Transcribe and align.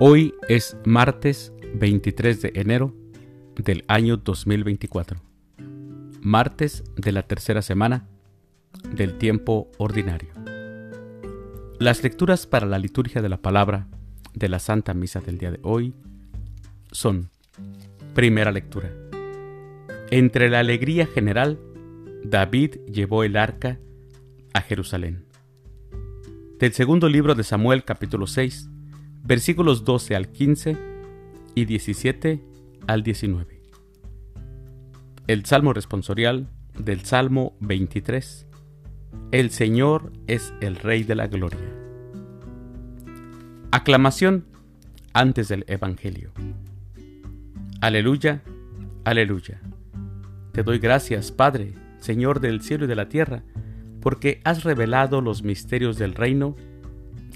Hoy 0.00 0.34
es 0.48 0.76
martes 0.84 1.52
23 1.76 2.42
de 2.42 2.52
enero 2.56 2.92
del 3.54 3.84
año 3.86 4.16
2024, 4.16 5.20
martes 6.20 6.82
de 6.96 7.12
la 7.12 7.22
tercera 7.22 7.62
semana 7.62 8.08
del 8.90 9.18
tiempo 9.18 9.70
ordinario. 9.78 10.30
Las 11.78 12.02
lecturas 12.02 12.48
para 12.48 12.66
la 12.66 12.80
liturgia 12.80 13.22
de 13.22 13.28
la 13.28 13.40
palabra 13.40 13.86
de 14.32 14.48
la 14.48 14.58
Santa 14.58 14.94
Misa 14.94 15.20
del 15.20 15.38
día 15.38 15.52
de 15.52 15.60
hoy 15.62 15.94
son, 16.90 17.30
primera 18.14 18.50
lectura, 18.50 18.90
entre 20.10 20.50
la 20.50 20.58
alegría 20.58 21.06
general, 21.06 21.60
David 22.24 22.78
llevó 22.90 23.22
el 23.22 23.36
arca 23.36 23.78
a 24.54 24.60
Jerusalén. 24.60 25.24
Del 26.58 26.72
segundo 26.72 27.08
libro 27.08 27.36
de 27.36 27.44
Samuel 27.44 27.84
capítulo 27.84 28.26
6, 28.26 28.70
versículos 29.24 29.84
12 29.84 30.14
al 30.14 30.28
15 30.28 30.76
y 31.54 31.64
17 31.64 32.44
al 32.86 33.02
19. 33.02 33.62
El 35.26 35.46
Salmo 35.46 35.72
responsorial 35.72 36.50
del 36.78 37.00
Salmo 37.00 37.56
23. 37.60 38.46
El 39.32 39.50
Señor 39.50 40.12
es 40.26 40.52
el 40.60 40.76
Rey 40.76 41.02
de 41.04 41.14
la 41.14 41.26
Gloria. 41.26 41.72
Aclamación 43.70 44.44
antes 45.14 45.48
del 45.48 45.64
Evangelio. 45.68 46.32
Aleluya, 47.80 48.42
aleluya. 49.04 49.60
Te 50.52 50.62
doy 50.62 50.78
gracias, 50.78 51.32
Padre, 51.32 51.74
Señor 51.98 52.40
del 52.40 52.60
cielo 52.60 52.84
y 52.84 52.88
de 52.88 52.96
la 52.96 53.08
tierra, 53.08 53.42
porque 54.00 54.42
has 54.44 54.64
revelado 54.64 55.22
los 55.22 55.42
misterios 55.42 55.96
del 55.96 56.14
reino 56.14 56.56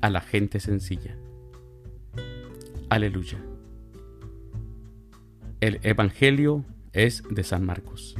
a 0.00 0.08
la 0.08 0.22
gente 0.22 0.60
sencilla. 0.60 1.16
Aleluya. 2.94 3.38
El 5.58 5.80
Evangelio 5.82 6.64
es 6.92 7.24
de 7.28 7.42
San 7.42 7.66
Marcos. 7.66 8.14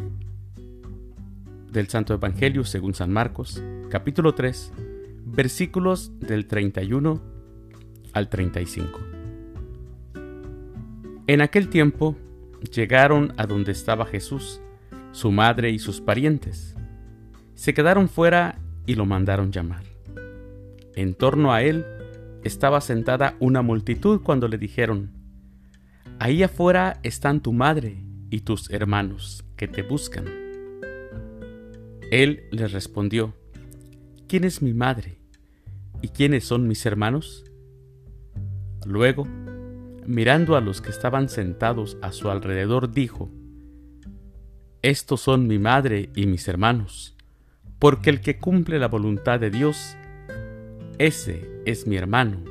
Del 1.70 1.86
Santo 1.86 2.12
Evangelio 2.12 2.64
según 2.64 2.92
San 2.92 3.12
Marcos, 3.12 3.62
capítulo 3.88 4.34
3, 4.34 4.72
versículos 5.26 6.18
del 6.18 6.48
31 6.48 7.22
al 8.14 8.28
35. 8.28 8.98
En 11.28 11.40
aquel 11.40 11.68
tiempo 11.68 12.16
llegaron 12.74 13.32
a 13.36 13.46
donde 13.46 13.70
estaba 13.70 14.06
Jesús, 14.06 14.60
su 15.12 15.30
madre 15.30 15.70
y 15.70 15.78
sus 15.78 16.00
parientes. 16.00 16.74
Se 17.54 17.74
quedaron 17.74 18.08
fuera 18.08 18.58
y 18.86 18.96
lo 18.96 19.06
mandaron 19.06 19.52
llamar. 19.52 19.84
En 20.96 21.14
torno 21.14 21.52
a 21.52 21.62
él 21.62 21.86
estaba 22.44 22.80
sentada 22.80 23.36
una 23.40 23.62
multitud 23.62 24.20
cuando 24.22 24.48
le 24.48 24.58
dijeron, 24.58 25.10
Ahí 26.18 26.42
afuera 26.42 27.00
están 27.02 27.40
tu 27.40 27.52
madre 27.52 28.04
y 28.30 28.40
tus 28.40 28.70
hermanos 28.70 29.44
que 29.56 29.66
te 29.66 29.82
buscan. 29.82 30.26
Él 32.10 32.44
les 32.52 32.72
respondió, 32.72 33.34
¿quién 34.28 34.44
es 34.44 34.62
mi 34.62 34.74
madre 34.74 35.18
y 36.02 36.08
quiénes 36.08 36.44
son 36.44 36.68
mis 36.68 36.86
hermanos? 36.86 37.44
Luego, 38.86 39.26
mirando 40.06 40.56
a 40.56 40.60
los 40.60 40.80
que 40.80 40.90
estaban 40.90 41.28
sentados 41.28 41.96
a 42.02 42.12
su 42.12 42.30
alrededor, 42.30 42.92
dijo, 42.92 43.32
Estos 44.82 45.22
son 45.22 45.46
mi 45.46 45.58
madre 45.58 46.10
y 46.14 46.26
mis 46.26 46.46
hermanos, 46.46 47.16
porque 47.78 48.10
el 48.10 48.20
que 48.20 48.38
cumple 48.38 48.78
la 48.78 48.88
voluntad 48.88 49.40
de 49.40 49.50
Dios, 49.50 49.96
ese 50.98 51.53
es 51.66 51.86
mi 51.86 51.96
hermano, 51.96 52.42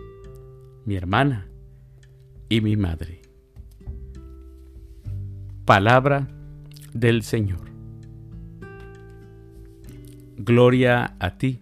mi 0.85 0.95
hermana 0.95 1.47
y 2.49 2.61
mi 2.61 2.75
madre. 2.75 3.21
Palabra 5.65 6.27
del 6.93 7.23
Señor. 7.23 7.71
Gloria 10.37 11.15
a 11.19 11.37
ti, 11.37 11.61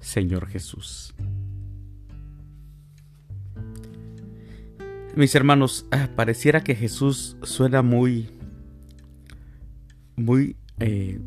Señor 0.00 0.48
Jesús. 0.48 1.14
Mis 5.14 5.34
hermanos, 5.34 5.86
ah, 5.90 6.08
pareciera 6.14 6.62
que 6.62 6.74
Jesús 6.74 7.36
suena 7.42 7.82
muy, 7.82 8.30
muy 10.16 10.56
eh, 10.78 11.20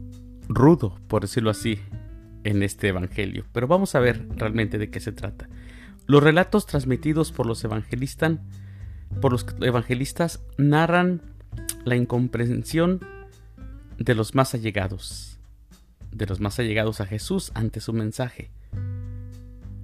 rudo, 0.47 0.97
por 1.07 1.23
decirlo 1.23 1.49
así, 1.49 1.79
en 2.43 2.63
este 2.63 2.89
Evangelio. 2.89 3.45
Pero 3.51 3.67
vamos 3.67 3.95
a 3.95 3.99
ver 3.99 4.27
realmente 4.35 4.77
de 4.77 4.89
qué 4.89 4.99
se 4.99 5.11
trata. 5.11 5.47
Los 6.07 6.23
relatos 6.23 6.65
transmitidos 6.65 7.31
por 7.31 7.45
los 7.45 7.63
evangelistas, 7.63 8.39
por 9.21 9.31
los 9.31 9.45
evangelistas 9.61 10.41
narran 10.57 11.21
la 11.85 11.95
incomprensión 11.95 12.99
de 13.97 14.15
los 14.15 14.35
más 14.35 14.53
allegados, 14.53 15.39
de 16.11 16.25
los 16.25 16.39
más 16.39 16.59
allegados 16.59 17.01
a 17.01 17.05
Jesús 17.05 17.51
ante 17.53 17.79
su 17.79 17.93
mensaje. 17.93 18.51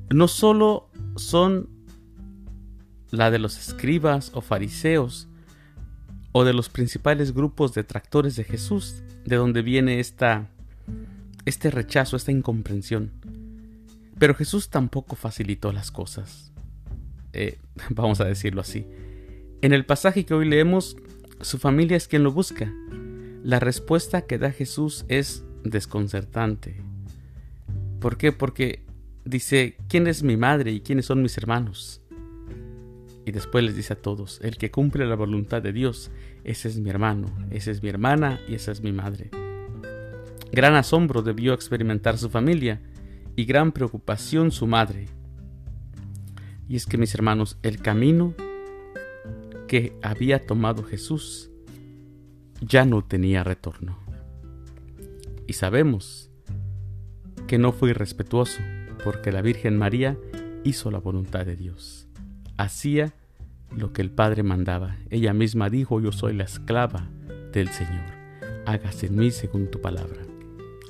No 0.09 0.28
solo 0.28 0.89
son 1.16 1.69
la 3.12 3.31
de 3.31 3.39
los 3.39 3.57
escribas 3.57 4.31
o 4.34 4.41
fariseos 4.41 5.28
o 6.31 6.44
de 6.44 6.53
los 6.53 6.69
principales 6.69 7.34
grupos 7.34 7.74
detractores 7.74 8.35
de 8.35 8.44
Jesús, 8.44 9.01
de 9.25 9.35
donde 9.38 9.62
viene 9.62 10.00
esta 10.00 10.50
este 11.47 11.72
rechazo, 11.72 12.18
esta 12.18 12.34
incomprensión. 12.34 13.12
Pero 14.19 14.35
Jesús 14.35 14.69
tampoco 14.69 15.16
facilitó 15.16 15.72
las 15.72 15.91
cosas. 15.91 16.52
Eh, 17.31 17.58
vamos 17.90 18.19
a 18.19 18.25
decirlo 18.25 18.62
así. 18.62 18.85
En 19.62 19.72
el 19.72 19.86
pasaje 19.86 20.25
que 20.25 20.34
hoy 20.34 20.47
leemos, 20.47 20.97
su 21.40 21.57
familia 21.57 21.96
es 21.96 22.09
quien 22.09 22.24
lo 22.24 22.34
busca. 22.34 22.72
La 23.44 23.62
respuesta 23.62 24.24
que 24.24 24.38
da 24.38 24.52
Jesús 24.52 25.06
es 25.07 25.46
desconcertante. 25.63 26.81
¿Por 28.02 28.18
qué? 28.18 28.34
Porque 28.34 28.84
dice, 29.24 29.78
¿quién 29.88 30.07
es 30.07 30.24
mi 30.24 30.36
madre 30.36 30.72
y 30.72 30.81
quiénes 30.81 31.06
son 31.06 31.22
mis 31.22 31.38
hermanos? 31.38 32.02
Y 33.25 33.31
después 33.31 33.63
les 33.63 33.75
dice 33.75 33.94
a 33.94 34.02
todos, 34.02 34.40
el 34.44 34.57
que 34.57 34.69
cumple 34.69 35.06
la 35.06 35.16
voluntad 35.16 35.62
de 35.62 35.72
Dios, 35.74 36.12
ese 36.44 36.68
es 36.68 36.78
mi 36.78 36.90
hermano, 36.90 37.28
esa 37.52 37.72
es 37.72 37.81
mi 37.84 37.90
hermana 37.90 38.40
y 38.47 38.56
esa 38.56 38.72
es 38.72 38.81
mi 38.81 38.91
madre. 38.91 39.31
Gran 40.57 40.73
asombro 40.73 41.22
debió 41.22 41.53
experimentar 41.53 42.18
su 42.18 42.31
familia 42.31 42.81
y 43.35 43.45
gran 43.45 43.72
preocupación 43.72 44.50
su 44.50 44.66
madre. 44.66 45.06
Y 46.68 46.75
es 46.75 46.88
que 46.88 46.97
mis 46.97 47.13
hermanos, 47.13 47.59
el 47.62 47.79
camino 47.79 48.34
que 49.68 49.95
había 50.01 50.47
tomado 50.47 50.81
Jesús 50.81 51.51
ya 52.59 52.85
no 52.85 53.03
tenía 53.03 53.44
retorno. 53.44 54.00
Y 55.45 55.53
sabemos 55.53 56.31
que 57.45 57.59
no 57.59 57.72
fue 57.72 57.91
irrespetuoso, 57.91 58.59
porque 59.03 59.31
la 59.31 59.44
Virgen 59.44 59.78
María 59.78 60.18
hizo 60.63 60.89
la 60.89 60.97
voluntad 60.97 61.45
de 61.45 61.56
Dios. 61.56 62.07
Hacía 62.57 63.13
lo 63.78 63.94
que 63.94 64.01
el 64.01 64.09
Padre 64.09 64.41
mandaba. 64.41 64.97
Ella 65.12 65.34
misma 65.34 65.69
dijo, 65.69 66.01
yo 66.01 66.12
soy 66.12 66.34
la 66.34 66.45
esclava 66.45 67.07
del 67.53 67.69
Señor. 67.69 68.06
Hágase 68.66 69.06
en 69.06 69.18
mí 69.18 69.29
según 69.29 69.69
tu 69.69 69.81
palabra. 69.81 70.24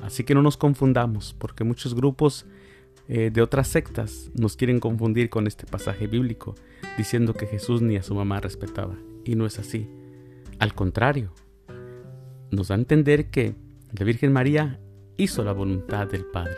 Así 0.01 0.23
que 0.23 0.35
no 0.35 0.41
nos 0.41 0.57
confundamos, 0.57 1.35
porque 1.37 1.63
muchos 1.63 1.95
grupos 1.95 2.45
eh, 3.07 3.31
de 3.31 3.41
otras 3.41 3.67
sectas 3.67 4.31
nos 4.33 4.57
quieren 4.57 4.79
confundir 4.79 5.29
con 5.29 5.47
este 5.47 5.65
pasaje 5.65 6.07
bíblico, 6.07 6.55
diciendo 6.97 7.33
que 7.33 7.47
Jesús 7.47 7.81
ni 7.81 7.95
a 7.95 8.03
su 8.03 8.15
mamá 8.15 8.39
respetaba. 8.39 8.95
Y 9.23 9.35
no 9.35 9.45
es 9.45 9.59
así. 9.59 9.89
Al 10.59 10.73
contrario, 10.73 11.31
nos 12.51 12.69
da 12.69 12.75
a 12.75 12.77
entender 12.77 13.29
que 13.29 13.55
la 13.97 14.05
Virgen 14.05 14.33
María 14.33 14.79
hizo 15.17 15.43
la 15.43 15.53
voluntad 15.53 16.07
del 16.07 16.25
Padre. 16.25 16.57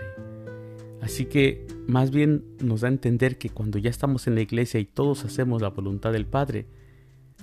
Así 1.01 1.25
que 1.25 1.65
más 1.87 2.11
bien 2.11 2.43
nos 2.59 2.81
da 2.81 2.87
a 2.87 2.91
entender 2.91 3.37
que 3.37 3.49
cuando 3.49 3.77
ya 3.79 3.89
estamos 3.89 4.27
en 4.27 4.35
la 4.35 4.41
iglesia 4.41 4.79
y 4.79 4.85
todos 4.85 5.25
hacemos 5.25 5.61
la 5.61 5.69
voluntad 5.69 6.11
del 6.11 6.25
Padre, 6.25 6.65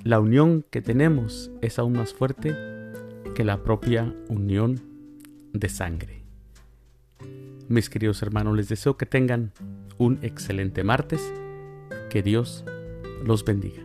la 0.04 0.20
unión 0.20 0.64
que 0.70 0.82
tenemos 0.82 1.50
es 1.62 1.78
aún 1.78 1.94
más 1.94 2.12
fuerte 2.12 2.54
que 3.34 3.44
la 3.44 3.62
propia 3.62 4.14
unión 4.28 4.95
de 5.58 5.68
sangre. 5.68 6.22
Mis 7.68 7.90
queridos 7.90 8.22
hermanos, 8.22 8.56
les 8.56 8.68
deseo 8.68 8.96
que 8.96 9.06
tengan 9.06 9.52
un 9.98 10.18
excelente 10.22 10.84
martes. 10.84 11.20
Que 12.10 12.22
Dios 12.22 12.64
los 13.24 13.44
bendiga. 13.44 13.82